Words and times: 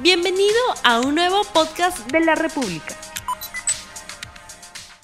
Bienvenido 0.00 0.54
a 0.84 1.00
un 1.00 1.16
nuevo 1.16 1.42
podcast 1.52 2.08
de 2.12 2.20
la 2.20 2.36
República. 2.36 2.96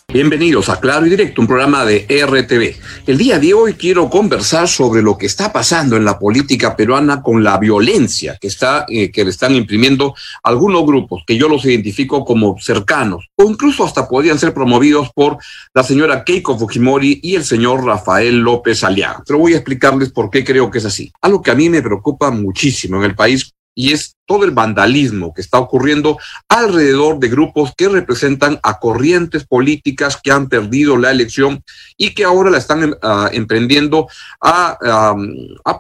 Bienvenidos 0.07 0.69
a 0.69 0.79
Claro 0.79 1.05
y 1.05 1.11
Directo, 1.11 1.41
un 1.41 1.49
programa 1.49 1.85
de 1.85 2.07
RTV. 2.09 3.09
El 3.09 3.19
día 3.19 3.41
de 3.41 3.55
hoy 3.55 3.75
quiero 3.75 4.09
conversar 4.09 4.69
sobre 4.69 5.03
lo 5.03 5.19
que 5.19 5.27
está 5.27 5.53
pasando 5.53 5.97
en 5.97 6.05
la 6.05 6.17
política 6.17 6.77
peruana 6.77 7.23
con 7.23 7.43
la 7.43 7.59
violencia 7.59 8.39
que, 8.41 8.47
está, 8.47 8.87
eh, 8.89 9.11
que 9.11 9.25
le 9.25 9.31
están 9.31 9.57
imprimiendo 9.57 10.15
algunos 10.45 10.87
grupos 10.87 11.25
que 11.27 11.37
yo 11.37 11.49
los 11.49 11.65
identifico 11.65 12.25
como 12.25 12.57
cercanos 12.61 13.29
o 13.35 13.51
incluso 13.51 13.85
hasta 13.85 14.07
podrían 14.07 14.39
ser 14.39 14.55
promovidos 14.55 15.11
por 15.13 15.39
la 15.75 15.83
señora 15.83 16.23
Keiko 16.23 16.57
Fujimori 16.57 17.19
y 17.21 17.35
el 17.35 17.45
señor 17.45 17.85
Rafael 17.85 18.39
López 18.39 18.85
Aliaga. 18.85 19.25
Pero 19.27 19.41
voy 19.41 19.55
a 19.55 19.57
explicarles 19.57 20.13
por 20.13 20.31
qué 20.31 20.45
creo 20.45 20.71
que 20.71 20.79
es 20.79 20.85
así. 20.85 21.13
Algo 21.21 21.43
que 21.43 21.51
a 21.51 21.57
mí 21.57 21.69
me 21.69 21.83
preocupa 21.83 22.31
muchísimo 22.31 22.99
en 22.99 23.11
el 23.11 23.17
país 23.17 23.53
y 23.75 23.93
es 23.93 24.17
todo 24.27 24.45
el 24.45 24.53
vandalismo 24.53 25.35
que 25.35 25.41
está 25.41 25.59
ocurriendo 25.59 26.19
alrededor 26.49 27.19
de 27.19 27.29
grupos 27.29 27.73
que 27.77 27.89
representan 27.89 28.59
a 28.63 28.79
corrientes 28.79 29.45
políticas 29.47 30.19
que 30.23 30.31
han 30.31 30.49
perdido 30.49 30.97
la 30.97 31.11
elección 31.11 31.63
y 31.97 32.15
que 32.15 32.25
ahora 32.25 32.51
la 32.51 32.59
están 32.59 32.93
uh, 32.93 32.97
emprendiendo 33.33 34.09
a, 34.41 35.15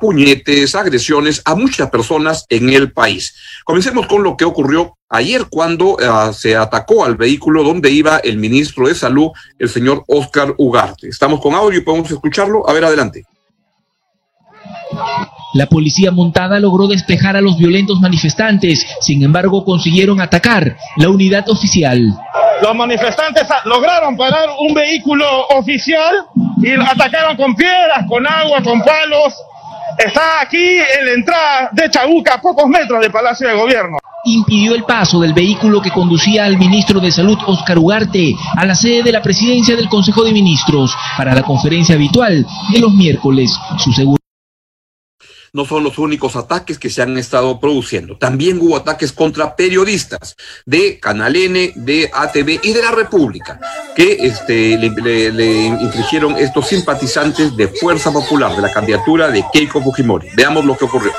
puñetes, 0.01 0.75
agresiones 0.75 1.41
a 1.45 1.55
muchas 1.55 1.89
personas 1.91 2.45
en 2.49 2.69
el 2.71 2.93
país. 2.93 3.35
Comencemos 3.65 4.07
con 4.07 4.23
lo 4.23 4.37
que 4.37 4.45
ocurrió 4.45 4.99
ayer 5.09 5.47
cuando 5.49 5.95
uh, 5.95 6.33
se 6.33 6.57
atacó 6.57 7.05
al 7.05 7.17
vehículo 7.17 7.63
donde 7.63 7.91
iba 7.91 8.19
el 8.19 8.37
ministro 8.37 8.89
de 8.89 8.95
Salud, 8.95 9.31
el 9.59 9.69
señor 9.69 10.05
Oscar 10.09 10.55
Ugarte. 10.59 11.09
Estamos 11.09 11.41
con 11.41 11.55
audio 11.55 11.79
y 11.79 11.83
podemos 11.83 12.11
escucharlo. 12.11 12.69
A 12.69 12.73
ver, 12.73 12.85
adelante. 12.85 13.25
La 15.55 15.67
policía 15.67 16.11
montada 16.11 16.59
logró 16.59 16.89
despejar 16.89 17.37
a 17.37 17.41
los 17.41 17.57
violentos 17.57 18.01
manifestantes, 18.01 18.85
sin 19.01 19.23
embargo 19.23 19.65
consiguieron 19.65 20.21
atacar 20.21 20.77
la 20.97 21.09
unidad 21.09 21.49
oficial. 21.49 22.01
Los 22.61 22.75
manifestantes 22.75 23.47
lograron 23.65 24.17
parar 24.17 24.49
un 24.59 24.75
vehículo 24.75 25.25
oficial 25.49 26.27
y 26.61 26.73
atacaron 26.73 27.37
con 27.37 27.55
piedras, 27.55 28.05
con 28.09 28.27
agua, 28.27 28.63
con 28.63 28.81
palos. 28.83 29.35
Está 29.99 30.41
aquí 30.41 30.79
en 30.99 31.07
la 31.07 31.13
entrada 31.13 31.71
de 31.73 31.89
Chabuca, 31.89 32.35
a 32.35 32.41
pocos 32.41 32.69
metros 32.69 33.01
del 33.01 33.13
Palacio 33.13 33.49
de 33.49 33.55
Gobierno 33.55 33.99
impidió 34.25 34.75
el 34.75 34.85
paso 34.85 35.21
del 35.21 35.35
vehículo 35.35 35.81
que 35.83 35.91
conducía 35.91 36.47
al 36.47 36.59
ministro 36.59 36.99
de 36.99 37.13
Salud, 37.13 37.39
Oscar 37.47 37.79
Ugarte, 37.79 38.35
a 38.57 38.65
la 38.65 38.75
sede 38.75 39.03
de 39.03 39.13
la 39.13 39.23
presidencia 39.23 39.77
del 39.77 39.89
Consejo 39.89 40.25
de 40.25 40.33
Ministros 40.33 40.95
para 41.17 41.35
la 41.35 41.43
conferencia 41.43 41.95
habitual 41.95 42.47
de 42.73 42.81
los 42.81 42.93
miércoles. 42.95 43.53
Su 43.79 43.93
no 45.55 45.65
son 45.65 45.85
los 45.85 45.99
únicos 45.99 46.37
ataques 46.37 46.79
que 46.79 46.91
se 46.91 47.01
han 47.01 47.17
estado 47.17 47.59
produciendo. 47.61 48.19
También 48.19 48.59
hubo 48.61 48.77
ataques 48.77 49.13
contra 49.13 49.55
periodistas 49.55 50.37
de 50.67 50.99
Canal 50.99 51.37
N, 51.37 51.73
de 51.77 52.11
ATV 52.13 52.61
y 52.63 52.73
de 52.73 52.83
la 52.83 52.91
República, 52.91 53.61
que 53.95 54.19
este, 54.21 54.77
le, 54.77 54.91
le, 54.91 55.31
le 55.31 55.67
infligieron 55.67 56.37
estos 56.37 56.67
simpatizantes 56.67 57.57
de 57.57 57.69
Fuerza 57.69 58.13
Popular, 58.13 58.55
de 58.57 58.63
la 58.63 58.73
candidatura 58.73 59.31
de 59.31 59.45
Keiko 59.53 59.81
Fujimori. 59.81 60.29
Veamos 60.37 60.65
lo 60.65 60.77
que 60.77 60.87
ocurrió. 60.87 61.13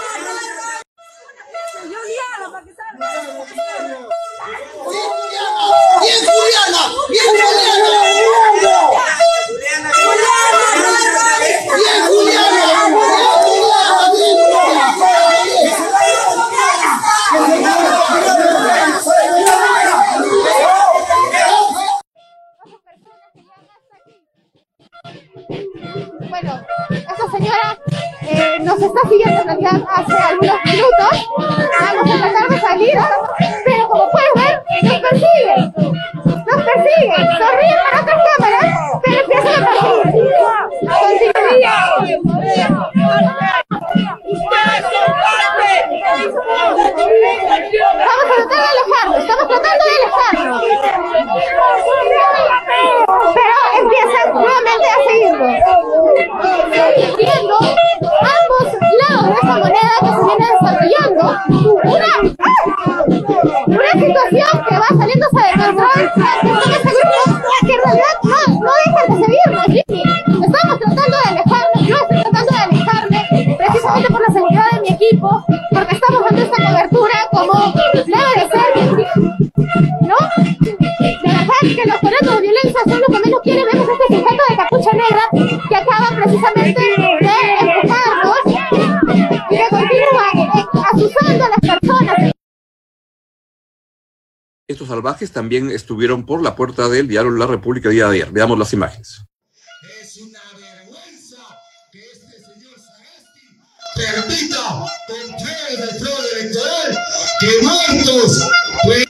Bueno, 26.41 26.59
esta 26.89 27.31
señora 27.31 27.77
eh, 28.23 28.57
nos 28.59 28.81
está 28.81 28.99
siguiendo 29.07 29.41
en 29.43 29.65
hace 29.65 30.17
algunos 30.17 30.65
minutos. 30.65 31.29
Vamos 31.79 32.11
a 32.11 32.17
tratar 32.17 32.49
de 32.49 32.59
salir, 32.59 32.97
pero 33.63 33.87
como 33.87 34.11
puedes 34.11 34.33
ver, 34.35 34.61
nos 34.83 34.99
persiguen. 34.99 35.73
Nos 36.25 36.61
persiguen. 36.61 37.25
Sonríen 37.39 37.77
para 37.89 38.01
otras 38.01 38.21
cámaras, 38.35 38.67
pero 39.05 39.21
empiezan 39.21 39.63
a 39.63 39.65
perseguir. 39.65 40.33
Estamos 47.95 48.25
tratando 48.27 48.55
de 48.55 48.67
alejarnos, 48.67 49.19
estamos 49.19 49.47
tratando 49.47 49.83
de 49.85 49.91
alejarnos. 49.91 50.04
Este 83.81 84.15
sujeto 84.15 84.43
de 84.49 84.55
capucha 84.55 84.91
negra 84.91 85.23
que 85.69 85.75
acaba 85.75 86.23
precisamente 86.23 86.81
de 86.81 87.35
empujarnos 87.61 88.37
y 88.45 89.55
que 89.55 89.67
continúa 89.69 90.27
asusando 90.91 91.45
a 91.45 91.49
las 91.49 91.79
personas. 91.79 92.31
Estos 94.67 94.87
salvajes 94.87 95.31
también 95.31 95.69
estuvieron 95.69 96.25
por 96.25 96.41
la 96.41 96.55
puerta 96.55 96.89
del 96.89 97.07
diario 97.07 97.31
La 97.31 97.45
República 97.45 97.89
el 97.89 97.95
día 97.95 98.07
de 98.07 98.15
ayer. 98.15 98.31
Veamos 98.31 98.57
las 98.57 98.73
imágenes. 98.73 99.21
Es 100.01 100.17
una 100.17 100.39
vergüenza 100.59 101.37
que 101.91 101.99
este 101.99 102.41
señor 102.41 102.79
Sagasti 102.79 103.59
permita 103.95 104.85
con 105.07 105.31
del 105.37 105.89
fraude 105.99 106.29
electoral 106.39 106.97
que 107.39 107.49
muertos 107.61 108.49
pues... 108.85 109.05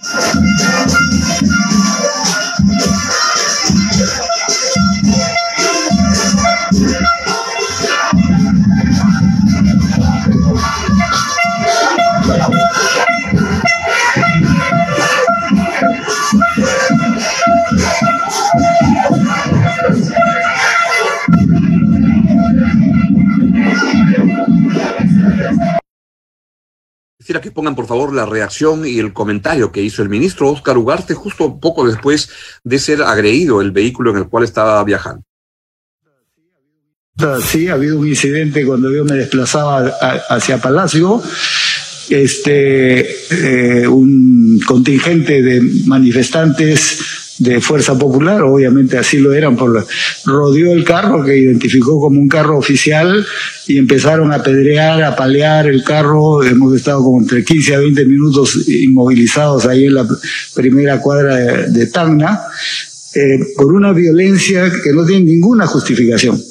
pongan 27.65 27.75
por 27.75 27.87
favor 27.87 28.13
la 28.13 28.27
reacción 28.27 28.85
y 28.85 28.99
el 28.99 29.11
comentario 29.11 29.71
que 29.71 29.81
hizo 29.81 30.03
el 30.03 30.09
ministro 30.09 30.51
Oscar 30.51 30.77
Ugarte 30.77 31.15
justo 31.15 31.59
poco 31.59 31.87
después 31.87 32.29
de 32.63 32.77
ser 32.77 33.01
agredido 33.01 33.59
el 33.59 33.71
vehículo 33.71 34.11
en 34.11 34.17
el 34.17 34.27
cual 34.27 34.43
estaba 34.43 34.83
viajando. 34.83 35.23
Sí, 37.41 37.67
ha 37.67 37.73
habido 37.73 37.97
un 37.97 38.07
incidente 38.07 38.65
cuando 38.65 38.93
yo 38.93 39.03
me 39.03 39.15
desplazaba 39.15 39.87
hacia 40.29 40.59
Palacio. 40.59 41.23
Este, 42.07 42.99
eh, 43.31 43.87
un 43.87 44.59
contingente 44.67 45.41
de 45.41 45.61
manifestantes 45.87 47.24
de 47.45 47.61
Fuerza 47.61 47.97
Popular, 47.97 48.41
obviamente 48.41 48.97
así 48.97 49.19
lo 49.19 49.33
eran, 49.33 49.55
por 49.55 49.73
la, 49.73 49.85
rodeó 50.25 50.73
el 50.73 50.83
carro 50.83 51.23
que 51.23 51.37
identificó 51.37 51.99
como 51.99 52.19
un 52.19 52.27
carro 52.27 52.57
oficial 52.57 53.25
y 53.67 53.77
empezaron 53.77 54.31
a 54.33 54.43
pedrear, 54.43 55.03
a 55.03 55.15
palear 55.15 55.67
el 55.67 55.83
carro. 55.83 56.43
Hemos 56.43 56.75
estado 56.75 57.03
como 57.03 57.21
entre 57.21 57.43
15 57.43 57.75
a 57.75 57.79
20 57.79 58.05
minutos 58.05 58.67
inmovilizados 58.67 59.65
ahí 59.65 59.85
en 59.85 59.93
la 59.93 60.07
primera 60.53 60.99
cuadra 60.99 61.35
de, 61.35 61.71
de 61.71 61.87
Tacna, 61.87 62.41
eh, 63.15 63.39
por 63.55 63.73
una 63.73 63.93
violencia 63.93 64.69
que 64.83 64.91
no 64.91 65.05
tiene 65.05 65.31
ninguna 65.31 65.65
justificación. 65.67 66.41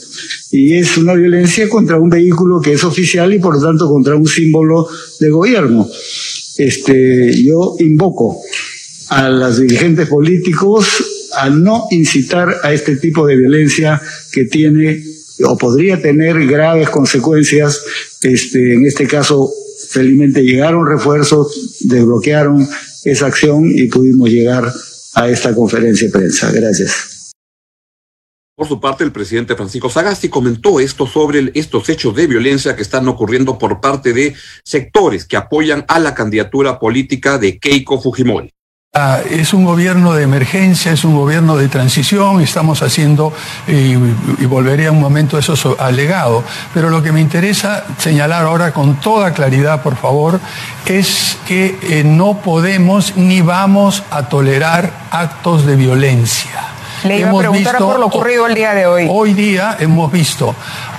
Y 0.50 0.75
es 0.75 0.96
una 0.96 1.14
violencia 1.14 1.69
contra 1.69 1.99
un 1.99 2.08
vehículo 2.08 2.61
que 2.61 2.73
es 2.73 2.85
oficial 2.85 3.35
y 3.35 3.38
por 3.38 3.56
lo 3.56 3.62
tanto 3.62 3.88
contra 3.88 4.14
un 4.17 4.26
símbolo 4.26 4.88
de 5.20 5.29
gobierno. 5.29 5.88
Este, 6.56 7.43
yo 7.43 7.76
invoco 7.81 8.41
a 9.08 9.28
los 9.28 9.60
dirigentes 9.60 10.08
políticos 10.08 10.86
a 11.36 11.50
no 11.50 11.86
incitar 11.90 12.56
a 12.62 12.72
este 12.72 12.96
tipo 12.96 13.26
de 13.26 13.36
violencia 13.36 14.00
que 14.32 14.44
tiene 14.44 15.02
o 15.44 15.58
podría 15.58 16.00
tener 16.00 16.46
graves 16.46 16.88
consecuencias, 16.90 17.82
este, 18.22 18.74
en 18.74 18.86
este 18.86 19.06
caso 19.06 19.52
Felizmente 19.88 20.42
llegaron 20.42 20.86
refuerzos, 20.86 21.78
desbloquearon 21.80 22.66
esa 23.04 23.26
acción 23.26 23.70
y 23.70 23.86
pudimos 23.86 24.30
llegar 24.30 24.72
a 25.14 25.28
esta 25.28 25.54
conferencia 25.54 26.06
de 26.06 26.12
prensa. 26.12 26.50
Gracias. 26.52 27.32
Por 28.56 28.68
su 28.68 28.80
parte, 28.80 29.02
el 29.02 29.10
presidente 29.10 29.56
Francisco 29.56 29.90
Sagasti 29.90 30.28
comentó 30.28 30.78
esto 30.78 31.06
sobre 31.08 31.50
estos 31.54 31.88
hechos 31.88 32.14
de 32.14 32.28
violencia 32.28 32.76
que 32.76 32.82
están 32.82 33.08
ocurriendo 33.08 33.58
por 33.58 33.80
parte 33.80 34.12
de 34.12 34.34
sectores 34.64 35.24
que 35.26 35.36
apoyan 35.36 35.84
a 35.88 35.98
la 35.98 36.14
candidatura 36.14 36.78
política 36.78 37.38
de 37.38 37.58
Keiko 37.58 38.00
Fujimori. 38.00 38.53
Ah, 38.96 39.19
es 39.29 39.52
un 39.52 39.64
gobierno 39.64 40.12
de 40.12 40.23
emergencia, 40.23 40.93
es 40.93 41.02
un 41.02 41.17
gobierno 41.17 41.56
de 41.56 41.67
transición, 41.67 42.41
estamos 42.41 42.81
haciendo, 42.81 43.32
y, 43.67 43.96
volveré 44.46 44.87
a 44.87 44.93
un 44.93 45.00
momento 45.00 45.37
eso 45.37 45.76
alegado, 45.81 46.44
pero 46.73 46.91
lo 46.91 47.02
que 47.02 47.11
me 47.11 47.20
interesa 47.20 47.82
señalar 47.99 48.44
ahora 48.44 48.73
con 48.73 49.00
toda 49.00 49.32
claridad, 49.32 49.82
por 49.82 49.96
favor, 49.96 50.38
es 50.87 51.37
que 51.44 51.76
eh, 51.82 52.05
no 52.05 52.35
podemos 52.35 53.17
ni 53.17 53.41
vamos 53.41 54.05
a 54.12 54.29
tolerar 54.29 54.93
actos 55.11 55.67
de 55.67 55.75
violencia. 55.75 56.69
Le 57.02 57.19
iba 57.19 57.31
a 57.31 57.37
preguntar 57.37 57.79
por 57.79 57.99
lo 57.99 58.06
ocurrido 58.06 58.46
el 58.46 58.55
día 58.55 58.75
de 58.75 58.87
hoy. 58.87 59.08
Hoy 59.11 59.32
día 59.32 59.76
hemos 59.81 60.12
visto 60.12 60.55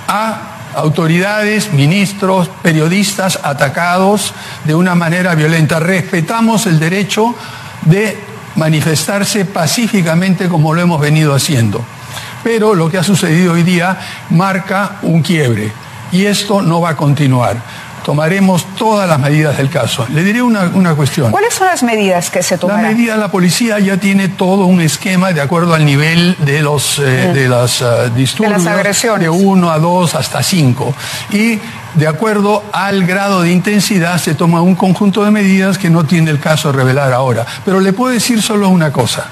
a 0.06 0.56
autoridades, 0.74 1.72
ministros, 1.72 2.50
periodistas 2.60 3.40
atacados 3.42 4.34
de 4.64 4.74
una 4.74 4.94
manera 4.94 5.34
violenta. 5.34 5.80
Respetamos 5.80 6.66
el 6.66 6.78
derecho 6.78 7.34
de 7.86 8.18
manifestarse 8.56 9.44
pacíficamente 9.44 10.48
como 10.48 10.74
lo 10.74 10.80
hemos 10.80 11.00
venido 11.00 11.34
haciendo. 11.34 11.84
Pero 12.44 12.74
lo 12.74 12.90
que 12.90 12.98
ha 12.98 13.02
sucedido 13.02 13.54
hoy 13.54 13.62
día 13.62 13.98
marca 14.30 14.98
un 15.02 15.22
quiebre 15.22 15.72
y 16.12 16.24
esto 16.24 16.62
no 16.62 16.80
va 16.80 16.90
a 16.90 16.96
continuar. 16.96 17.56
Tomaremos 18.06 18.64
todas 18.76 19.08
las 19.08 19.18
medidas 19.18 19.56
del 19.56 19.68
caso. 19.68 20.06
Le 20.14 20.22
diré 20.22 20.40
una, 20.40 20.94
cuestión. 20.94 21.32
¿Cuáles 21.32 21.52
son 21.52 21.66
las 21.66 21.82
medidas 21.82 22.30
que 22.30 22.40
se 22.40 22.56
tomarán? 22.56 22.84
La 22.84 22.88
medida, 22.90 23.16
la 23.16 23.32
policía 23.32 23.80
ya 23.80 23.96
tiene 23.96 24.28
todo 24.28 24.66
un 24.66 24.80
esquema 24.80 25.32
de 25.32 25.40
acuerdo 25.40 25.74
al 25.74 25.84
nivel 25.84 26.36
de 26.38 26.62
los 26.62 27.00
eh, 27.00 27.32
de 27.34 27.48
las 27.48 27.80
uh, 27.80 28.08
disturbios. 28.14 28.62
De 28.62 28.64
las 28.64 28.78
agresiones. 28.78 29.22
De 29.22 29.28
uno 29.28 29.72
a 29.72 29.80
dos 29.80 30.14
hasta 30.14 30.40
cinco. 30.44 30.94
Y 31.32 31.58
de 31.94 32.06
acuerdo 32.06 32.62
al 32.70 33.04
grado 33.06 33.42
de 33.42 33.50
intensidad 33.50 34.18
se 34.20 34.36
toma 34.36 34.62
un 34.62 34.76
conjunto 34.76 35.24
de 35.24 35.32
medidas 35.32 35.76
que 35.76 35.90
no 35.90 36.04
tiene 36.04 36.30
el 36.30 36.38
caso 36.38 36.70
de 36.70 36.78
revelar 36.78 37.12
ahora. 37.12 37.44
Pero 37.64 37.80
le 37.80 37.92
puedo 37.92 38.14
decir 38.14 38.40
solo 38.40 38.68
una 38.68 38.92
cosa. 38.92 39.26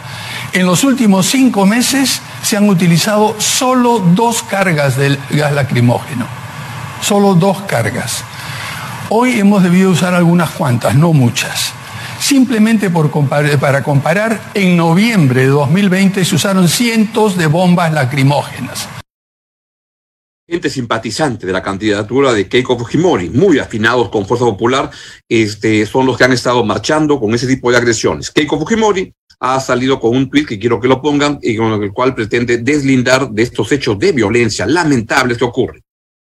En 0.52 0.66
los 0.66 0.82
últimos 0.82 1.26
cinco 1.26 1.64
meses 1.64 2.20
se 2.42 2.56
han 2.56 2.68
utilizado 2.68 3.36
solo 3.38 4.00
dos 4.00 4.42
cargas 4.42 4.96
del 4.96 5.20
gas 5.30 5.52
lacrimógeno. 5.52 6.26
Solo 7.00 7.36
dos 7.36 7.62
cargas. 7.68 8.24
Hoy 9.10 9.38
hemos 9.38 9.62
debido 9.62 9.90
usar 9.90 10.14
algunas 10.14 10.50
cuantas, 10.50 10.94
no 10.94 11.12
muchas. 11.12 11.72
Simplemente 12.18 12.88
por 12.88 13.10
para 13.58 13.82
comparar, 13.82 14.40
en 14.54 14.76
noviembre 14.76 15.42
de 15.42 15.48
2020 15.48 16.24
se 16.24 16.34
usaron 16.34 16.68
cientos 16.68 17.36
de 17.36 17.46
bombas 17.46 17.92
lacrimógenas 17.92 18.88
gente 20.46 20.68
simpatizante 20.68 21.46
de 21.46 21.52
la 21.54 21.62
candidatura 21.62 22.32
de 22.32 22.46
Keiko 22.46 22.78
Fujimori, 22.78 23.30
muy 23.30 23.58
afinados 23.58 24.10
con 24.10 24.26
Fuerza 24.26 24.44
Popular, 24.44 24.90
este, 25.26 25.86
son 25.86 26.04
los 26.04 26.18
que 26.18 26.24
han 26.24 26.32
estado 26.32 26.62
marchando 26.62 27.18
con 27.18 27.32
ese 27.34 27.46
tipo 27.46 27.70
de 27.70 27.78
agresiones. 27.78 28.30
Keiko 28.30 28.58
Fujimori 28.58 29.12
ha 29.40 29.58
salido 29.58 29.98
con 29.98 30.14
un 30.14 30.28
tuit 30.28 30.46
que 30.46 30.58
quiero 30.58 30.78
que 30.78 30.86
lo 30.86 31.00
pongan 31.00 31.38
y 31.40 31.56
con 31.56 31.82
el 31.82 31.92
cual 31.92 32.14
pretende 32.14 32.58
deslindar 32.58 33.30
de 33.30 33.42
estos 33.42 33.72
hechos 33.72 33.98
de 33.98 34.12
violencia 34.12 34.66
lamentables 34.66 35.38
que 35.38 35.44
ocurren. 35.44 35.82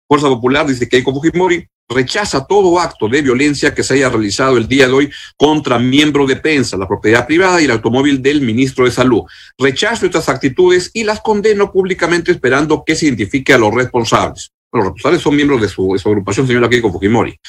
Fuerza 0.07 0.27
Popular 0.27 0.65
dice 0.65 0.89
Keiko 0.89 1.13
Fujimori 1.13 1.67
rechaza 1.89 2.45
todo 2.45 2.79
acto 2.79 3.07
de 3.07 3.21
violencia 3.21 3.73
que 3.73 3.83
se 3.83 3.95
haya 3.95 4.09
realizado 4.09 4.57
el 4.57 4.67
día 4.67 4.87
de 4.87 4.93
hoy 4.93 5.11
contra 5.37 5.79
miembros 5.79 6.27
de 6.27 6.35
prensa, 6.35 6.77
la 6.77 6.87
propiedad 6.87 7.25
privada 7.25 7.61
y 7.61 7.65
el 7.65 7.71
automóvil 7.71 8.21
del 8.21 8.41
ministro 8.41 8.85
de 8.85 8.91
Salud. 8.91 9.23
Rechazo 9.57 10.05
estas 10.05 10.29
actitudes 10.29 10.91
y 10.93 11.03
las 11.03 11.21
condeno 11.21 11.71
públicamente 11.71 12.31
esperando 12.31 12.83
que 12.85 12.95
se 12.95 13.05
identifique 13.05 13.53
a 13.53 13.57
los 13.57 13.73
responsables. 13.73 14.51
Los 14.71 14.83
responsables 14.83 15.21
son 15.21 15.35
miembros 15.35 15.61
de 15.61 15.69
su, 15.69 15.95
agrupación, 16.05 16.45
señora 16.45 16.69
Keiko 16.69 16.91
Fujimori. 16.91 17.39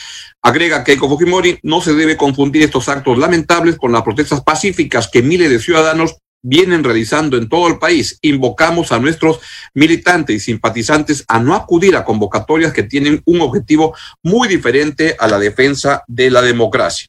Agrega 0.43 0.85
Keiko 0.85 1.09
Fujimori, 1.09 1.59
no 1.65 1.81
se 1.81 1.95
debe 1.95 2.17
confundir 2.17 2.63
estos 2.63 2.89
actos 2.89 3.19
lamentables 3.19 3.77
con 3.77 3.91
las 3.91 4.03
protestas 4.03 4.41
pacíficas 4.43 5.09
que 5.09 5.21
miles 5.21 5.51
de 5.51 5.59
ciudadanos 5.59 6.19
vienen 6.43 6.85
realizando 6.85 7.37
en 7.37 7.49
todo 7.49 7.69
el 7.69 7.79
país. 7.79 8.19
Invocamos 8.23 8.93
a 8.93 8.99
nuestros 8.99 9.41
militantes 9.75 10.37
y 10.37 10.41
simpatizantes 10.41 11.25
a 11.29 11.39
no 11.39 11.55
acudir 11.55 11.97
a 11.97 12.05
convocatorias 12.05 12.73
que 12.73 12.83
tienen 12.83 13.23
un 13.25 13.41
objetivo 13.41 13.95
muy 14.23 14.49
diferente 14.49 15.17
a 15.19 15.29
la 15.29 15.39
defensa 15.39 16.05
de 16.07 16.31
la 16.31 16.43
democracia. 16.43 17.09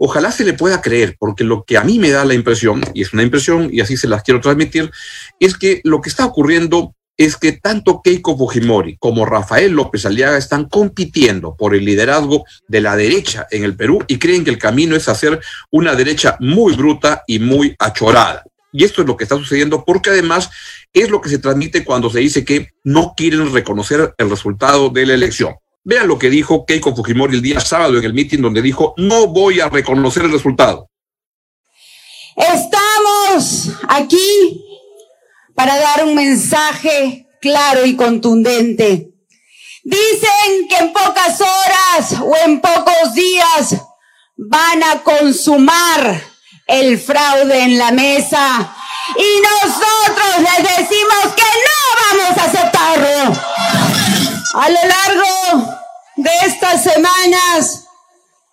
Ojalá 0.00 0.30
se 0.30 0.44
le 0.44 0.52
pueda 0.52 0.80
creer, 0.80 1.16
porque 1.18 1.42
lo 1.42 1.64
que 1.64 1.76
a 1.76 1.82
mí 1.82 1.98
me 1.98 2.10
da 2.10 2.24
la 2.24 2.34
impresión, 2.34 2.82
y 2.94 3.02
es 3.02 3.12
una 3.12 3.24
impresión 3.24 3.68
y 3.72 3.80
así 3.80 3.96
se 3.96 4.06
las 4.06 4.22
quiero 4.22 4.40
transmitir, 4.40 4.90
es 5.40 5.56
que 5.56 5.80
lo 5.82 6.00
que 6.00 6.08
está 6.08 6.24
ocurriendo 6.24 6.94
es 7.16 7.36
que 7.36 7.50
tanto 7.50 8.00
Keiko 8.00 8.38
Fujimori 8.38 8.96
como 8.96 9.26
Rafael 9.26 9.72
López 9.72 10.06
Aliaga 10.06 10.38
están 10.38 10.66
compitiendo 10.66 11.56
por 11.56 11.74
el 11.74 11.84
liderazgo 11.84 12.44
de 12.68 12.80
la 12.80 12.94
derecha 12.94 13.48
en 13.50 13.64
el 13.64 13.74
Perú 13.74 14.04
y 14.06 14.20
creen 14.20 14.44
que 14.44 14.50
el 14.50 14.58
camino 14.58 14.94
es 14.94 15.08
hacer 15.08 15.40
una 15.72 15.96
derecha 15.96 16.36
muy 16.38 16.74
bruta 16.74 17.24
y 17.26 17.40
muy 17.40 17.74
achorada. 17.80 18.44
Y 18.78 18.84
esto 18.84 19.02
es 19.02 19.08
lo 19.08 19.16
que 19.16 19.24
está 19.24 19.36
sucediendo 19.36 19.84
porque 19.84 20.10
además 20.10 20.50
es 20.92 21.10
lo 21.10 21.20
que 21.20 21.28
se 21.28 21.40
transmite 21.40 21.84
cuando 21.84 22.10
se 22.10 22.20
dice 22.20 22.44
que 22.44 22.74
no 22.84 23.12
quieren 23.16 23.52
reconocer 23.52 24.14
el 24.16 24.30
resultado 24.30 24.88
de 24.88 25.04
la 25.04 25.14
elección. 25.14 25.56
Vean 25.82 26.06
lo 26.06 26.16
que 26.16 26.30
dijo 26.30 26.64
Keiko 26.64 26.94
Fujimori 26.94 27.34
el 27.34 27.42
día 27.42 27.58
sábado 27.58 27.98
en 27.98 28.04
el 28.04 28.14
mitin 28.14 28.40
donde 28.40 28.62
dijo, 28.62 28.94
no 28.96 29.26
voy 29.26 29.58
a 29.58 29.68
reconocer 29.68 30.26
el 30.26 30.30
resultado. 30.30 30.88
Estamos 32.36 33.72
aquí 33.88 34.64
para 35.56 35.76
dar 35.76 36.04
un 36.04 36.14
mensaje 36.14 37.26
claro 37.40 37.84
y 37.84 37.96
contundente. 37.96 39.10
Dicen 39.82 40.68
que 40.68 40.76
en 40.76 40.92
pocas 40.92 41.40
horas 41.40 42.20
o 42.22 42.32
en 42.46 42.60
pocos 42.60 43.12
días 43.12 43.76
van 44.36 44.84
a 44.84 45.02
consumar 45.02 46.37
el 46.68 47.00
fraude 47.00 47.62
en 47.62 47.78
la 47.78 47.90
mesa 47.90 48.74
y 49.16 49.40
nosotros 49.40 50.36
les 50.38 50.76
decimos 50.76 51.34
que 51.34 51.42
no 51.66 52.18
vamos 52.20 52.38
a 52.38 52.44
aceptarlo. 52.44 53.40
A 54.54 54.68
lo 54.68 54.80
largo 54.84 55.78
de 56.16 56.30
estas 56.46 56.82
semanas 56.82 57.86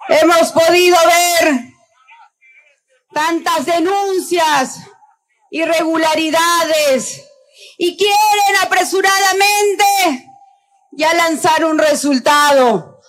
hemos 0.08 0.52
podido 0.54 0.98
ver 1.06 1.60
tantas 3.14 3.66
denuncias, 3.66 4.80
irregularidades 5.52 7.22
y 7.78 7.98
quieren 7.98 8.64
apresuradamente 8.64 10.32
ya 10.92 11.14
lanzar 11.16 11.66
un 11.66 11.78
resultado. 11.78 13.02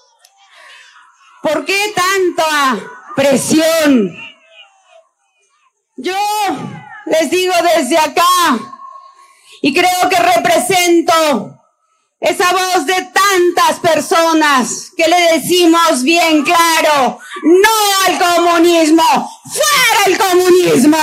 ¿Por 1.43 1.65
qué 1.65 1.95
tanta 1.95 2.81
presión? 3.15 4.26
Yo 5.99 6.15
les 7.07 7.31
digo 7.31 7.55
desde 7.75 7.97
acá 7.97 8.59
y 9.63 9.73
creo 9.73 10.09
que 10.11 10.17
represento 10.17 11.59
esa 12.21 12.53
voz 12.53 12.85
de 12.87 12.95
tantas 12.95 13.81
personas 13.81 14.91
que 14.95 15.09
le 15.09 15.39
decimos 15.39 16.03
bien 16.03 16.43
claro, 16.43 17.19
no 17.45 17.69
al 18.07 18.19
comunismo, 18.19 19.03
fuera 19.51 20.07
el 20.07 20.19
comunismo. 20.19 20.99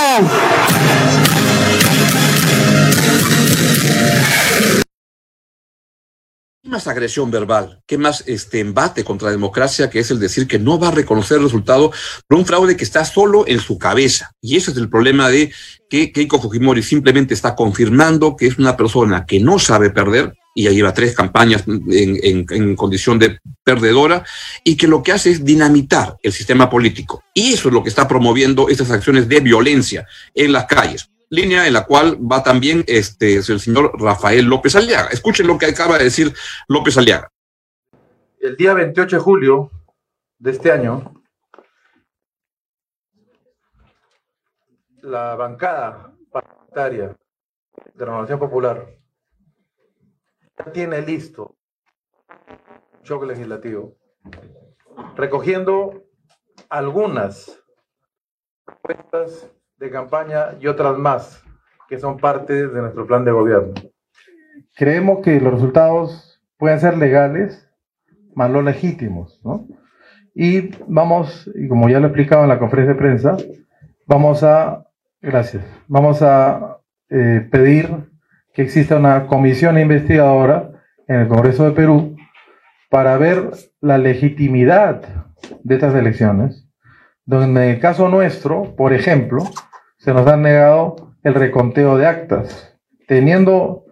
Más 6.74 6.88
agresión 6.88 7.30
verbal? 7.30 7.80
¿Qué 7.86 7.96
más 7.98 8.24
este 8.26 8.58
embate 8.58 9.04
contra 9.04 9.26
la 9.26 9.32
democracia 9.32 9.88
que 9.88 10.00
es 10.00 10.10
el 10.10 10.18
decir 10.18 10.48
que 10.48 10.58
no 10.58 10.76
va 10.76 10.88
a 10.88 10.90
reconocer 10.90 11.38
el 11.38 11.44
resultado 11.44 11.92
por 12.26 12.36
un 12.36 12.44
fraude 12.44 12.76
que 12.76 12.82
está 12.82 13.04
solo 13.04 13.44
en 13.46 13.60
su 13.60 13.78
cabeza? 13.78 14.32
Y 14.40 14.56
ese 14.56 14.72
es 14.72 14.76
el 14.76 14.90
problema 14.90 15.28
de 15.28 15.52
que 15.88 16.10
Keiko 16.10 16.40
Fujimori 16.40 16.82
simplemente 16.82 17.32
está 17.32 17.54
confirmando 17.54 18.34
que 18.34 18.48
es 18.48 18.58
una 18.58 18.76
persona 18.76 19.24
que 19.24 19.38
no 19.38 19.60
sabe 19.60 19.90
perder, 19.90 20.34
y 20.52 20.64
ya 20.64 20.72
lleva 20.72 20.92
tres 20.92 21.14
campañas 21.14 21.62
en, 21.66 22.44
en, 22.48 22.74
condición 22.74 23.20
de 23.20 23.38
perdedora, 23.62 24.24
y 24.64 24.76
que 24.76 24.88
lo 24.88 25.00
que 25.04 25.12
hace 25.12 25.30
es 25.30 25.44
dinamitar 25.44 26.16
el 26.24 26.32
sistema 26.32 26.68
político. 26.68 27.22
Y 27.34 27.52
eso 27.52 27.68
es 27.68 27.74
lo 27.74 27.84
que 27.84 27.88
está 27.88 28.08
promoviendo 28.08 28.68
estas 28.68 28.90
acciones 28.90 29.28
de 29.28 29.38
violencia 29.38 30.06
en 30.34 30.52
las 30.52 30.66
calles 30.66 31.08
línea 31.30 31.66
en 31.66 31.72
la 31.72 31.84
cual 31.84 32.18
va 32.20 32.42
también 32.42 32.84
este, 32.86 33.36
el 33.36 33.60
señor 33.60 33.92
Rafael 34.00 34.44
López 34.44 34.76
Aliaga. 34.76 35.08
Escuchen 35.08 35.46
lo 35.46 35.58
que 35.58 35.66
acaba 35.66 35.98
de 35.98 36.04
decir 36.04 36.32
López 36.68 36.96
Aliaga. 36.96 37.30
El 38.38 38.56
día 38.56 38.74
28 38.74 39.16
de 39.16 39.22
julio 39.22 39.70
de 40.38 40.50
este 40.50 40.70
año, 40.70 41.22
la 45.02 45.34
bancada 45.34 46.14
parlamentaria 46.30 47.16
de 47.94 48.04
Renovación 48.04 48.38
Popular 48.38 48.86
ya 50.58 50.72
tiene 50.72 51.00
listo 51.02 51.56
choque 53.02 53.26
legislativo 53.26 53.96
recogiendo 55.16 56.04
algunas 56.68 57.62
propuestas 58.64 59.50
de 59.84 59.90
campaña 59.90 60.56
y 60.60 60.66
otras 60.66 60.96
más 60.98 61.44
que 61.88 61.98
son 61.98 62.18
parte 62.18 62.68
de 62.68 62.80
nuestro 62.80 63.06
plan 63.06 63.24
de 63.24 63.32
gobierno. 63.32 63.74
Creemos 64.74 65.20
que 65.22 65.38
los 65.40 65.52
resultados 65.52 66.40
pueden 66.56 66.80
ser 66.80 66.96
legales, 66.96 67.70
más 68.34 68.50
no 68.50 68.62
legítimos, 68.62 69.40
¿no? 69.44 69.68
Y 70.34 70.70
vamos, 70.88 71.48
y 71.54 71.68
como 71.68 71.88
ya 71.88 72.00
lo 72.00 72.06
he 72.06 72.08
explicado 72.08 72.42
en 72.42 72.48
la 72.48 72.58
conferencia 72.58 72.94
de 72.94 72.98
prensa, 72.98 73.36
vamos 74.06 74.42
a, 74.42 74.86
gracias, 75.20 75.62
vamos 75.86 76.22
a 76.22 76.78
eh, 77.10 77.46
pedir 77.52 77.88
que 78.52 78.62
exista 78.62 78.96
una 78.96 79.26
comisión 79.26 79.78
investigadora 79.78 80.70
en 81.06 81.20
el 81.20 81.28
Congreso 81.28 81.64
de 81.64 81.72
Perú 81.72 82.16
para 82.90 83.18
ver 83.18 83.50
la 83.80 83.98
legitimidad 83.98 85.02
de 85.62 85.74
estas 85.74 85.94
elecciones, 85.94 86.66
donde 87.26 87.64
en 87.64 87.70
el 87.74 87.80
caso 87.80 88.08
nuestro, 88.08 88.74
por 88.74 88.92
ejemplo, 88.92 89.44
se 90.04 90.12
nos 90.12 90.26
ha 90.26 90.36
negado 90.36 90.96
el 91.22 91.32
reconteo 91.32 91.96
de 91.96 92.06
actas, 92.06 92.76
teniendo 93.08 93.86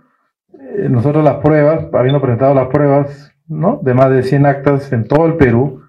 eh, 0.52 0.86
nosotros 0.90 1.24
las 1.24 1.36
pruebas, 1.36 1.86
habiendo 1.90 2.20
presentado 2.20 2.54
las 2.54 2.68
pruebas, 2.68 3.34
¿no? 3.48 3.80
De 3.82 3.94
más 3.94 4.10
de 4.10 4.22
100 4.22 4.44
actas 4.44 4.92
en 4.92 5.08
todo 5.08 5.24
el 5.24 5.38
Perú, 5.38 5.80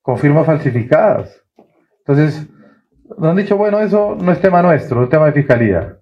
con 0.00 0.18
firmas 0.18 0.46
falsificadas. 0.46 1.42
Entonces, 1.98 2.48
nos 3.18 3.30
han 3.30 3.36
dicho, 3.36 3.56
bueno, 3.56 3.80
eso 3.80 4.16
no 4.22 4.30
es 4.30 4.40
tema 4.40 4.62
nuestro, 4.62 5.02
es 5.02 5.10
tema 5.10 5.26
de 5.26 5.32
fiscalía. 5.32 5.98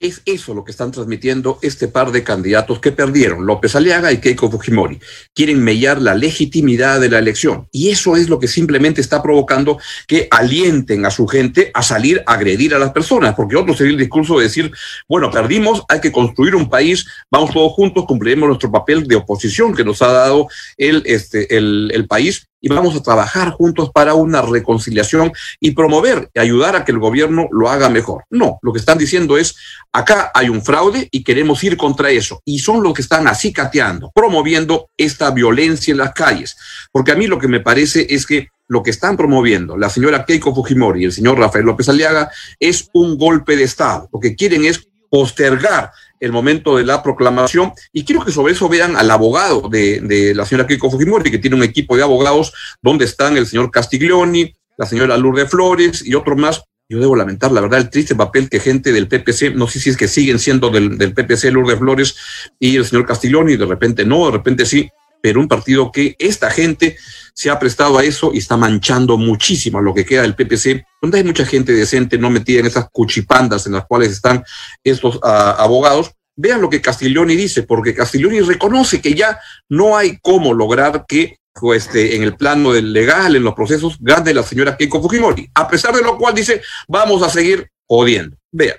Es 0.00 0.22
eso 0.26 0.54
lo 0.54 0.62
que 0.62 0.70
están 0.70 0.92
transmitiendo 0.92 1.58
este 1.60 1.88
par 1.88 2.12
de 2.12 2.22
candidatos 2.22 2.78
que 2.78 2.92
perdieron, 2.92 3.44
López 3.44 3.74
Aliaga 3.74 4.12
y 4.12 4.18
Keiko 4.18 4.48
Fujimori. 4.48 5.00
Quieren 5.34 5.64
mellar 5.64 6.00
la 6.00 6.14
legitimidad 6.14 7.00
de 7.00 7.10
la 7.10 7.18
elección. 7.18 7.66
Y 7.72 7.88
eso 7.90 8.14
es 8.14 8.28
lo 8.28 8.38
que 8.38 8.46
simplemente 8.46 9.00
está 9.00 9.20
provocando 9.20 9.80
que 10.06 10.28
alienten 10.30 11.04
a 11.04 11.10
su 11.10 11.26
gente 11.26 11.72
a 11.74 11.82
salir 11.82 12.22
a 12.26 12.34
agredir 12.34 12.76
a 12.76 12.78
las 12.78 12.92
personas, 12.92 13.34
porque 13.34 13.56
otro 13.56 13.74
sería 13.74 13.94
el 13.94 13.98
discurso 13.98 14.38
de 14.38 14.44
decir, 14.44 14.70
bueno, 15.08 15.32
perdimos, 15.32 15.82
hay 15.88 16.00
que 16.00 16.12
construir 16.12 16.54
un 16.54 16.70
país, 16.70 17.04
vamos 17.28 17.52
todos 17.52 17.72
juntos, 17.72 18.04
cumpliremos 18.06 18.46
nuestro 18.46 18.70
papel 18.70 19.08
de 19.08 19.16
oposición 19.16 19.74
que 19.74 19.82
nos 19.82 20.00
ha 20.00 20.12
dado 20.12 20.46
el, 20.76 21.02
este, 21.06 21.56
el, 21.56 21.90
el 21.92 22.06
país 22.06 22.47
y 22.60 22.68
vamos 22.68 22.96
a 22.96 23.02
trabajar 23.02 23.52
juntos 23.52 23.90
para 23.92 24.14
una 24.14 24.42
reconciliación 24.42 25.32
y 25.60 25.72
promover 25.72 26.30
y 26.34 26.40
ayudar 26.40 26.76
a 26.76 26.84
que 26.84 26.92
el 26.92 26.98
gobierno 26.98 27.48
lo 27.50 27.68
haga 27.70 27.88
mejor. 27.88 28.24
No, 28.30 28.58
lo 28.62 28.72
que 28.72 28.78
están 28.78 28.98
diciendo 28.98 29.38
es, 29.38 29.56
acá 29.92 30.30
hay 30.34 30.48
un 30.48 30.62
fraude 30.62 31.08
y 31.10 31.22
queremos 31.22 31.62
ir 31.64 31.76
contra 31.76 32.10
eso. 32.10 32.40
Y 32.44 32.58
son 32.58 32.82
los 32.82 32.94
que 32.94 33.02
están 33.02 33.28
acicateando, 33.28 34.10
promoviendo 34.14 34.88
esta 34.96 35.30
violencia 35.30 35.92
en 35.92 35.98
las 35.98 36.12
calles. 36.12 36.56
Porque 36.92 37.12
a 37.12 37.16
mí 37.16 37.26
lo 37.26 37.38
que 37.38 37.48
me 37.48 37.60
parece 37.60 38.06
es 38.10 38.26
que 38.26 38.48
lo 38.68 38.82
que 38.82 38.90
están 38.90 39.16
promoviendo 39.16 39.78
la 39.78 39.88
señora 39.88 40.26
Keiko 40.26 40.54
Fujimori 40.54 41.00
y 41.00 41.04
el 41.06 41.12
señor 41.12 41.38
Rafael 41.38 41.64
López 41.64 41.88
Aliaga 41.88 42.30
es 42.60 42.90
un 42.92 43.16
golpe 43.16 43.56
de 43.56 43.64
Estado. 43.64 44.08
Lo 44.12 44.20
que 44.20 44.36
quieren 44.36 44.64
es 44.66 44.87
postergar 45.10 45.90
el 46.20 46.32
momento 46.32 46.76
de 46.76 46.84
la 46.84 47.02
proclamación. 47.02 47.72
Y 47.92 48.04
quiero 48.04 48.24
que 48.24 48.32
sobre 48.32 48.52
eso 48.52 48.68
vean 48.68 48.96
al 48.96 49.10
abogado 49.10 49.68
de, 49.68 50.32
la 50.34 50.44
señora 50.44 50.66
Keiko 50.66 50.90
Fujimori, 50.90 51.30
que 51.30 51.38
tiene 51.38 51.56
un 51.56 51.62
equipo 51.62 51.96
de 51.96 52.02
abogados 52.02 52.52
donde 52.82 53.04
están 53.04 53.36
el 53.36 53.46
señor 53.46 53.70
Castiglioni, 53.70 54.54
la 54.76 54.86
señora 54.86 55.16
Lourdes 55.16 55.50
Flores 55.50 56.04
y 56.04 56.14
otros 56.14 56.36
más. 56.36 56.62
Yo 56.90 56.98
debo 56.98 57.16
lamentar, 57.16 57.52
la 57.52 57.60
verdad, 57.60 57.80
el 57.80 57.90
triste 57.90 58.14
papel 58.14 58.48
que 58.48 58.60
gente 58.60 58.92
del 58.92 59.08
PPC, 59.08 59.54
no 59.54 59.68
sé 59.68 59.78
si 59.78 59.90
es 59.90 59.96
que 59.96 60.08
siguen 60.08 60.38
siendo 60.38 60.70
del, 60.70 60.96
del 60.96 61.12
PPC 61.12 61.52
Lourdes 61.52 61.78
Flores 61.78 62.16
y 62.58 62.76
el 62.76 62.86
señor 62.86 63.06
Castiglioni, 63.06 63.56
de 63.56 63.66
repente 63.66 64.06
no, 64.06 64.24
de 64.26 64.32
repente 64.32 64.64
sí, 64.64 64.88
pero 65.20 65.40
un 65.40 65.48
partido 65.48 65.92
que 65.92 66.16
esta 66.18 66.50
gente 66.50 66.96
se 67.34 67.50
ha 67.50 67.58
prestado 67.58 67.98
a 67.98 68.04
eso 68.04 68.30
y 68.32 68.38
está 68.38 68.56
manchando 68.56 69.18
muchísimo 69.18 69.80
lo 69.80 69.92
que 69.92 70.06
queda 70.06 70.22
del 70.22 70.34
PPC, 70.34 70.84
donde 71.00 71.18
hay 71.18 71.24
mucha 71.24 71.46
gente 71.46 71.72
decente 71.72 72.18
no 72.18 72.30
metida 72.30 72.60
en 72.60 72.66
esas 72.66 72.88
cuchipandas 72.90 73.66
en 73.66 73.72
las 73.74 73.86
cuales 73.86 74.10
están 74.10 74.44
estos 74.82 75.16
uh, 75.16 75.54
abogados. 75.58 76.12
Vean 76.36 76.60
lo 76.60 76.70
que 76.70 76.80
Castiglioni 76.80 77.34
dice, 77.34 77.64
porque 77.64 77.94
Castiglioni 77.94 78.40
reconoce 78.40 79.00
que 79.00 79.14
ya 79.14 79.40
no 79.68 79.96
hay 79.96 80.18
cómo 80.22 80.54
lograr 80.54 81.04
que 81.06 81.38
este, 81.74 82.16
en 82.16 82.22
el 82.22 82.36
plano 82.36 82.72
del 82.72 82.92
legal, 82.92 83.34
en 83.34 83.42
los 83.42 83.54
procesos, 83.54 83.96
gane 84.00 84.32
la 84.32 84.42
señora 84.42 84.76
Keiko 84.76 85.02
Fujimori. 85.02 85.50
A 85.54 85.68
pesar 85.68 85.94
de 85.94 86.02
lo 86.02 86.16
cual 86.16 86.34
dice, 86.34 86.62
vamos 86.86 87.22
a 87.22 87.28
seguir 87.28 87.68
jodiendo. 87.86 88.36
Vean. 88.52 88.76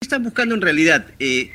¿Qué 0.00 0.06
están 0.06 0.22
buscando 0.22 0.54
en 0.54 0.60
realidad? 0.60 1.06
Eh, 1.18 1.50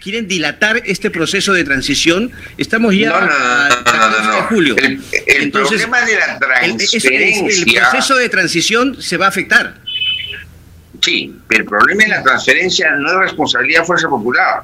quieren 0.00 0.26
dilatar 0.26 0.82
este 0.86 1.10
proceso 1.10 1.52
de 1.52 1.64
transición. 1.64 2.32
Estamos 2.56 2.94
ya 2.94 3.10
no, 3.10 3.20
no, 3.20 3.28
no, 3.28 4.22
no, 4.24 4.34
de 4.36 4.42
julio. 4.42 4.76
El, 4.78 5.00
el 5.26 5.42
Entonces, 5.42 5.82
problema 5.82 6.06
de 6.06 6.16
la 6.16 6.32
el, 6.62 6.76
transferencia. 6.76 7.74
el 7.74 7.80
proceso 7.80 8.16
de 8.16 8.28
transición 8.28 9.00
se 9.00 9.16
va 9.16 9.26
a 9.26 9.28
afectar. 9.28 9.74
Sí, 11.02 11.34
pero 11.48 11.62
el 11.62 11.68
problema 11.68 12.04
de 12.04 12.08
la 12.10 12.22
transferencia 12.22 12.90
no 12.92 13.10
es 13.12 13.18
responsabilidad 13.30 13.80
de 13.80 13.86
Fuerza 13.86 14.08
Popular. 14.08 14.62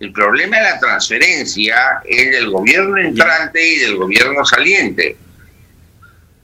El 0.00 0.12
problema 0.12 0.58
de 0.58 0.62
la 0.62 0.78
transferencia 0.78 2.00
es 2.04 2.30
del 2.30 2.50
gobierno 2.50 2.98
entrante 2.98 3.66
y 3.66 3.78
del 3.78 3.96
gobierno 3.96 4.44
saliente. 4.44 5.16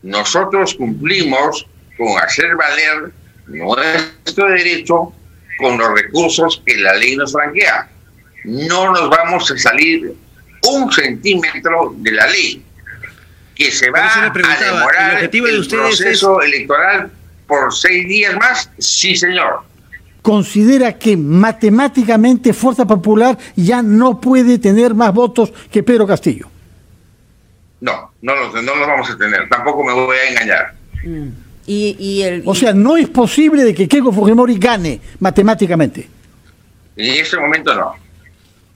Nosotros 0.02 0.74
cumplimos 0.74 1.66
con 1.96 2.18
hacer 2.18 2.56
valer 2.56 3.12
nuestro 3.46 4.48
derecho 4.50 5.12
con 5.58 5.78
los 5.78 5.92
recursos 5.94 6.62
que 6.64 6.76
la 6.76 6.94
ley 6.94 7.16
nos 7.16 7.32
franquea. 7.32 7.88
No 8.44 8.92
nos 8.92 9.08
vamos 9.08 9.50
a 9.50 9.58
salir 9.58 10.14
un 10.68 10.92
centímetro 10.92 11.94
de 11.98 12.12
la 12.12 12.26
ley, 12.26 12.64
que 13.54 13.70
se 13.70 13.90
va 13.90 14.26
a 14.26 14.32
preguntaba, 14.32 14.66
¿el 14.66 14.74
demorar 14.74 15.14
objetivo 15.14 15.46
de 15.46 15.52
el 15.52 15.68
proceso 15.68 16.42
electoral 16.42 17.10
por 17.46 17.74
seis 17.74 18.06
días 18.08 18.36
más. 18.36 18.70
Sí, 18.78 19.16
señor. 19.16 19.62
considera 20.22 20.98
que 20.98 21.16
matemáticamente 21.16 22.54
Fuerza 22.54 22.86
Popular 22.86 23.36
ya 23.56 23.82
no 23.82 24.20
puede 24.20 24.58
tener 24.58 24.94
más 24.94 25.12
votos 25.12 25.52
que 25.70 25.82
Pedro 25.82 26.06
Castillo. 26.06 26.48
No, 27.80 28.12
no 28.22 28.34
los, 28.34 28.54
no 28.54 28.74
los 28.74 28.88
vamos 28.88 29.10
a 29.10 29.18
tener. 29.18 29.46
Tampoco 29.50 29.84
me 29.84 29.92
voy 29.92 30.16
a 30.16 30.30
engañar. 30.30 30.74
Y, 31.66 31.96
y 31.98 32.22
el, 32.22 32.42
O 32.44 32.54
sea, 32.54 32.72
no 32.74 32.96
es 32.96 33.08
posible 33.08 33.64
de 33.64 33.74
que 33.74 33.88
Keiko 33.88 34.12
Fujimori 34.12 34.58
gane 34.58 35.00
matemáticamente. 35.20 36.08
En 36.96 37.14
este 37.22 37.38
momento 37.38 37.74
no. 37.74 37.92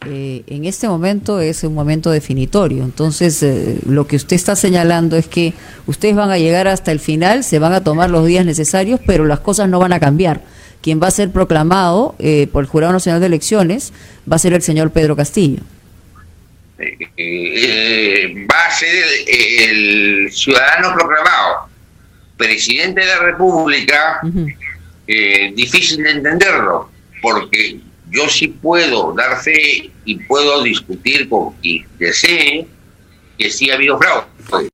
eh, 0.06 0.42
en 0.46 0.64
este 0.64 0.88
momento 0.88 1.40
es 1.40 1.64
un 1.64 1.74
momento 1.74 2.10
definitorio. 2.10 2.82
Entonces, 2.84 3.42
eh, 3.42 3.78
lo 3.86 4.06
que 4.06 4.16
usted 4.16 4.36
está 4.36 4.56
señalando 4.56 5.16
es 5.16 5.26
que 5.28 5.52
ustedes 5.86 6.16
van 6.16 6.30
a 6.30 6.38
llegar 6.38 6.66
hasta 6.68 6.92
el 6.92 7.00
final, 7.00 7.44
se 7.44 7.58
van 7.58 7.72
a 7.74 7.84
tomar 7.84 8.08
los 8.10 8.26
días 8.26 8.44
necesarios, 8.46 9.00
pero 9.06 9.24
las 9.26 9.40
cosas 9.40 9.68
no 9.68 9.78
van 9.78 9.92
a 9.92 10.00
cambiar. 10.00 10.40
Quien 10.80 11.00
va 11.02 11.08
a 11.08 11.10
ser 11.10 11.30
proclamado 11.30 12.14
eh, 12.18 12.48
por 12.52 12.62
el 12.64 12.70
Jurado 12.70 12.92
Nacional 12.92 13.20
de 13.20 13.26
Elecciones 13.26 13.92
va 14.30 14.36
a 14.36 14.38
ser 14.38 14.52
el 14.52 14.62
señor 14.62 14.92
Pedro 14.92 15.16
Castillo. 15.16 15.60
Eh, 16.78 16.96
eh, 17.16 18.46
va 18.50 18.66
a 18.66 18.70
ser 18.70 19.04
el, 19.26 20.24
el 20.26 20.32
ciudadano 20.32 20.94
proclamado, 20.94 21.67
presidente 22.38 23.00
de 23.02 23.06
la 23.06 23.18
República, 23.18 24.20
eh, 25.06 25.52
difícil 25.54 26.02
de 26.02 26.12
entenderlo, 26.12 26.90
porque 27.20 27.80
yo 28.10 28.28
sí 28.28 28.48
puedo 28.48 29.12
dar 29.12 29.38
fe 29.42 29.90
y 30.04 30.14
puedo 30.20 30.62
discutir 30.62 31.28
con 31.28 31.52
quien 31.56 31.86
desee 31.98 32.66
que 33.36 33.50
sí 33.50 33.70
ha 33.70 33.74
habido 33.74 33.98
fraude. 33.98 34.70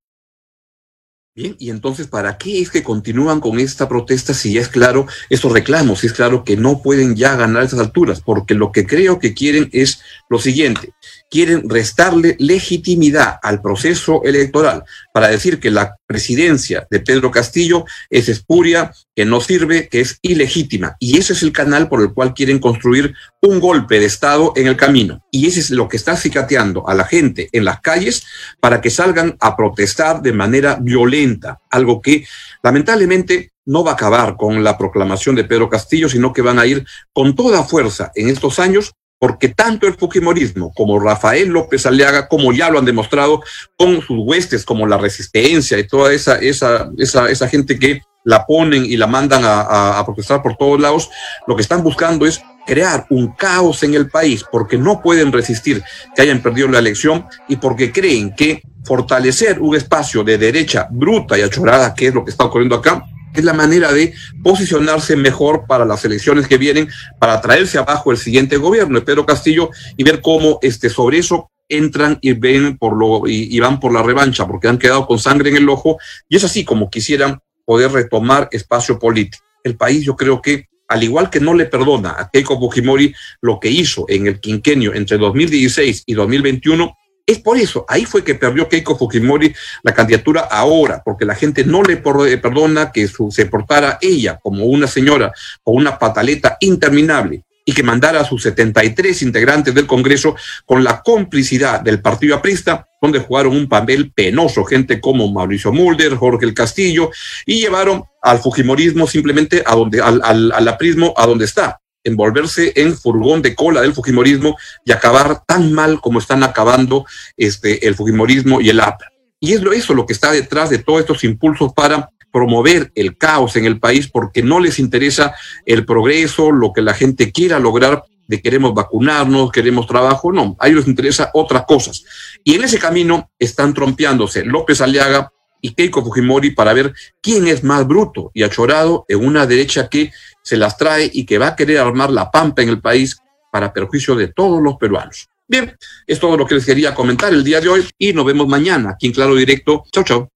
Bien, 1.36 1.56
y 1.58 1.70
entonces, 1.70 2.06
¿para 2.06 2.38
qué 2.38 2.60
es 2.60 2.70
que 2.70 2.84
continúan 2.84 3.40
con 3.40 3.58
esta 3.58 3.88
protesta 3.88 4.32
si 4.32 4.52
ya 4.52 4.60
es 4.60 4.68
claro 4.68 5.08
estos 5.28 5.50
reclamos? 5.50 5.98
Si 5.98 6.06
es 6.06 6.12
claro 6.12 6.44
que 6.44 6.56
no 6.56 6.80
pueden 6.80 7.16
ya 7.16 7.34
ganar 7.34 7.62
a 7.62 7.64
esas 7.64 7.80
alturas, 7.80 8.20
porque 8.20 8.54
lo 8.54 8.70
que 8.70 8.86
creo 8.86 9.18
que 9.18 9.34
quieren 9.34 9.68
es 9.72 10.00
lo 10.28 10.38
siguiente, 10.38 10.92
quieren 11.30 11.68
restarle 11.68 12.36
legitimidad 12.38 13.38
al 13.42 13.60
proceso 13.60 14.22
electoral 14.24 14.84
para 15.12 15.28
decir 15.28 15.58
que 15.58 15.70
la 15.70 15.96
presidencia 16.06 16.86
de 16.90 17.00
Pedro 17.00 17.30
Castillo 17.30 17.84
es 18.10 18.28
espuria, 18.28 18.92
que 19.16 19.24
no 19.24 19.40
sirve, 19.40 19.88
que 19.88 20.00
es 20.00 20.18
ilegítima. 20.22 20.96
Y 20.98 21.18
ese 21.18 21.32
es 21.32 21.42
el 21.42 21.52
canal 21.52 21.88
por 21.88 22.00
el 22.00 22.12
cual 22.12 22.34
quieren 22.34 22.58
construir 22.58 23.14
un 23.40 23.60
golpe 23.60 23.98
de 23.98 24.06
Estado 24.06 24.52
en 24.56 24.66
el 24.66 24.76
camino. 24.76 25.24
Y 25.30 25.46
ese 25.46 25.60
es 25.60 25.70
lo 25.70 25.88
que 25.88 25.96
está 25.96 26.16
cicateando 26.16 26.88
a 26.88 26.94
la 26.94 27.04
gente 27.04 27.48
en 27.52 27.64
las 27.64 27.80
calles 27.80 28.24
para 28.60 28.80
que 28.80 28.90
salgan 28.90 29.36
a 29.40 29.56
protestar 29.56 30.22
de 30.22 30.32
manera 30.32 30.78
violenta, 30.80 31.60
algo 31.70 32.00
que 32.00 32.26
lamentablemente 32.62 33.52
no 33.66 33.82
va 33.82 33.92
a 33.92 33.94
acabar 33.94 34.36
con 34.36 34.62
la 34.62 34.76
proclamación 34.76 35.34
de 35.34 35.44
Pedro 35.44 35.68
Castillo, 35.68 36.08
sino 36.08 36.32
que 36.32 36.42
van 36.42 36.58
a 36.58 36.66
ir 36.66 36.84
con 37.12 37.34
toda 37.34 37.64
fuerza 37.64 38.12
en 38.14 38.28
estos 38.28 38.58
años 38.58 38.92
porque 39.18 39.48
tanto 39.48 39.86
el 39.86 39.94
Fujimorismo 39.94 40.72
como 40.74 40.98
Rafael 41.00 41.48
López 41.48 41.86
Aliaga, 41.86 42.28
como 42.28 42.52
ya 42.52 42.70
lo 42.70 42.78
han 42.78 42.84
demostrado 42.84 43.42
con 43.76 44.00
sus 44.02 44.18
huestes, 44.18 44.64
como 44.64 44.86
la 44.86 44.98
resistencia 44.98 45.78
y 45.78 45.86
toda 45.86 46.12
esa, 46.12 46.36
esa, 46.36 46.90
esa, 46.98 47.30
esa 47.30 47.48
gente 47.48 47.78
que 47.78 48.02
la 48.24 48.46
ponen 48.46 48.84
y 48.84 48.96
la 48.96 49.06
mandan 49.06 49.44
a, 49.44 49.60
a, 49.60 49.98
a 49.98 50.04
protestar 50.04 50.42
por 50.42 50.56
todos 50.56 50.80
lados, 50.80 51.10
lo 51.46 51.56
que 51.56 51.62
están 51.62 51.82
buscando 51.82 52.26
es 52.26 52.42
crear 52.66 53.06
un 53.10 53.32
caos 53.32 53.82
en 53.82 53.94
el 53.94 54.08
país 54.08 54.44
porque 54.50 54.78
no 54.78 55.02
pueden 55.02 55.32
resistir 55.32 55.82
que 56.14 56.22
hayan 56.22 56.42
perdido 56.42 56.68
la 56.68 56.78
elección 56.78 57.26
y 57.48 57.56
porque 57.56 57.92
creen 57.92 58.34
que 58.34 58.62
fortalecer 58.84 59.60
un 59.60 59.74
espacio 59.74 60.24
de 60.24 60.38
derecha 60.38 60.88
bruta 60.90 61.38
y 61.38 61.42
achorada, 61.42 61.94
que 61.94 62.08
es 62.08 62.14
lo 62.14 62.24
que 62.24 62.30
está 62.30 62.44
ocurriendo 62.44 62.76
acá, 62.76 63.04
es 63.34 63.44
la 63.44 63.52
manera 63.52 63.92
de 63.92 64.14
posicionarse 64.42 65.16
mejor 65.16 65.66
para 65.66 65.84
las 65.84 66.04
elecciones 66.04 66.46
que 66.46 66.58
vienen, 66.58 66.88
para 67.18 67.40
traerse 67.40 67.78
abajo 67.78 68.12
el 68.12 68.18
siguiente 68.18 68.56
gobierno 68.56 68.98
de 68.98 69.04
Pedro 69.04 69.26
Castillo 69.26 69.70
y 69.96 70.04
ver 70.04 70.20
cómo 70.20 70.58
este, 70.62 70.88
sobre 70.88 71.18
eso 71.18 71.50
entran 71.68 72.18
y 72.20 72.32
ven 72.32 72.78
por 72.78 72.96
lo 72.96 73.26
y, 73.26 73.58
van 73.58 73.80
por 73.80 73.92
la 73.92 74.02
revancha 74.02 74.46
porque 74.46 74.68
han 74.68 74.78
quedado 74.78 75.06
con 75.06 75.18
sangre 75.18 75.50
en 75.50 75.56
el 75.56 75.68
ojo 75.68 75.98
y 76.28 76.36
es 76.36 76.44
así 76.44 76.64
como 76.64 76.90
quisieran 76.90 77.40
poder 77.64 77.90
retomar 77.92 78.48
espacio 78.52 78.98
político. 78.98 79.44
El 79.62 79.76
país 79.76 80.04
yo 80.04 80.14
creo 80.14 80.42
que 80.42 80.68
al 80.88 81.02
igual 81.02 81.30
que 81.30 81.40
no 81.40 81.54
le 81.54 81.64
perdona 81.64 82.14
a 82.18 82.28
Keiko 82.30 82.58
Fujimori 82.58 83.14
lo 83.40 83.58
que 83.58 83.70
hizo 83.70 84.04
en 84.08 84.26
el 84.26 84.40
quinquenio 84.40 84.94
entre 84.94 85.16
2016 85.16 86.04
y 86.06 86.14
2021, 86.14 86.94
es 87.26 87.38
por 87.38 87.56
eso, 87.56 87.86
ahí 87.88 88.04
fue 88.04 88.22
que 88.22 88.34
perdió 88.34 88.68
Keiko 88.68 88.98
Fujimori 88.98 89.54
la 89.82 89.94
candidatura 89.94 90.42
ahora, 90.42 91.02
porque 91.02 91.24
la 91.24 91.34
gente 91.34 91.64
no 91.64 91.82
le 91.82 91.96
perdona 91.96 92.92
que 92.92 93.08
se 93.08 93.46
portara 93.46 93.98
ella 94.00 94.38
como 94.42 94.66
una 94.66 94.86
señora 94.86 95.32
con 95.62 95.76
una 95.76 95.98
pataleta 95.98 96.58
interminable 96.60 97.44
y 97.64 97.72
que 97.72 97.82
mandara 97.82 98.20
a 98.20 98.24
sus 98.24 98.42
73 98.42 99.22
integrantes 99.22 99.74
del 99.74 99.86
Congreso 99.86 100.36
con 100.66 100.84
la 100.84 101.02
complicidad 101.02 101.80
del 101.80 102.02
Partido 102.02 102.36
Aprista, 102.36 102.86
donde 103.00 103.20
jugaron 103.20 103.56
un 103.56 103.68
papel 103.68 104.12
penoso, 104.12 104.64
gente 104.64 105.00
como 105.00 105.32
Mauricio 105.32 105.72
Mulder, 105.72 106.14
Jorge 106.16 106.44
el 106.44 106.54
Castillo, 106.54 107.10
y 107.46 107.60
llevaron 107.60 108.04
al 108.22 108.38
Fujimorismo 108.38 109.06
simplemente 109.06 109.62
a 109.64 109.74
donde, 109.74 110.00
al, 110.00 110.20
al, 110.22 110.68
aprismo 110.68 111.14
a 111.16 111.26
donde 111.26 111.46
está, 111.46 111.80
envolverse 112.04 112.72
en 112.76 112.96
furgón 112.96 113.42
de 113.42 113.54
cola 113.54 113.80
del 113.80 113.94
Fujimorismo 113.94 114.56
y 114.84 114.92
acabar 114.92 115.42
tan 115.46 115.72
mal 115.72 116.00
como 116.00 116.18
están 116.18 116.42
acabando 116.42 117.06
este, 117.36 117.86
el 117.86 117.94
Fujimorismo 117.94 118.60
y 118.60 118.70
el 118.70 118.80
APRA. 118.80 119.10
Y 119.40 119.52
es 119.52 119.62
eso 119.62 119.94
lo 119.94 120.06
que 120.06 120.12
está 120.12 120.30
detrás 120.30 120.70
de 120.70 120.78
todos 120.78 121.00
estos 121.00 121.24
impulsos 121.24 121.72
para 121.72 122.08
promover 122.32 122.90
el 122.94 123.16
caos 123.16 123.56
en 123.56 123.64
el 123.64 123.78
país 123.78 124.08
porque 124.08 124.42
no 124.42 124.58
les 124.58 124.78
interesa 124.78 125.34
el 125.66 125.84
progreso, 125.84 126.50
lo 126.50 126.72
que 126.72 126.82
la 126.82 126.94
gente 126.94 127.30
quiera 127.30 127.58
lograr, 127.58 128.04
de 128.26 128.40
queremos 128.40 128.74
vacunarnos, 128.74 129.52
queremos 129.52 129.86
trabajo, 129.86 130.32
no, 130.32 130.56
a 130.58 130.68
ellos 130.68 130.80
les 130.80 130.88
interesa 130.88 131.30
otras 131.34 131.64
cosas. 131.66 132.04
Y 132.42 132.54
en 132.54 132.64
ese 132.64 132.78
camino 132.78 133.30
están 133.38 133.74
trompeándose 133.74 134.44
López 134.44 134.80
Aliaga 134.80 135.30
y 135.64 135.72
Keiko 135.72 136.04
Fujimori 136.04 136.50
para 136.50 136.74
ver 136.74 136.92
quién 137.22 137.48
es 137.48 137.64
más 137.64 137.86
bruto 137.86 138.30
y 138.34 138.42
achorado 138.42 139.06
en 139.08 139.24
una 139.24 139.46
derecha 139.46 139.88
que 139.88 140.12
se 140.42 140.58
las 140.58 140.76
trae 140.76 141.10
y 141.10 141.24
que 141.24 141.38
va 141.38 141.48
a 141.48 141.56
querer 141.56 141.78
armar 141.78 142.10
la 142.10 142.30
pampa 142.30 142.60
en 142.60 142.68
el 142.68 142.82
país 142.82 143.16
para 143.50 143.72
perjuicio 143.72 144.14
de 144.14 144.28
todos 144.28 144.62
los 144.62 144.76
peruanos. 144.76 145.26
Bien, 145.48 145.74
es 146.06 146.20
todo 146.20 146.36
lo 146.36 146.46
que 146.46 146.56
les 146.56 146.66
quería 146.66 146.94
comentar 146.94 147.32
el 147.32 147.42
día 147.42 147.62
de 147.62 147.70
hoy 147.70 147.88
y 147.96 148.12
nos 148.12 148.26
vemos 148.26 148.46
mañana 148.46 148.90
aquí 148.90 149.06
en 149.06 149.14
Claro 149.14 149.34
Directo. 149.36 149.84
Chau, 149.90 150.04
chau. 150.04 150.28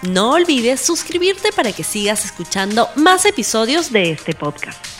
No 0.00 0.32
olvides 0.32 0.80
suscribirte 0.80 1.52
para 1.52 1.72
que 1.72 1.84
sigas 1.84 2.24
escuchando 2.24 2.88
más 2.96 3.26
episodios 3.26 3.92
de 3.92 4.12
este 4.12 4.32
podcast. 4.32 4.91